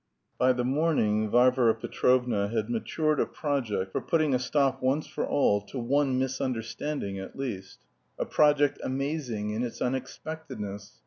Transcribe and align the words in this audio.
By 0.39 0.51
the 0.53 0.63
morning 0.63 1.29
Varvara 1.29 1.75
Petrovna 1.75 2.47
had 2.47 2.71
matured 2.71 3.19
a 3.19 3.27
project 3.27 3.91
for 3.91 4.01
putting 4.01 4.33
a 4.33 4.39
stop 4.39 4.81
once 4.81 5.05
for 5.05 5.27
all 5.27 5.61
to 5.67 5.77
one 5.77 6.17
misunderstanding 6.17 7.19
at 7.19 7.35
least; 7.35 7.77
a 8.17 8.25
project 8.25 8.79
amazing 8.83 9.51
in 9.51 9.61
its 9.61 9.79
unexpectedness. 9.79 10.97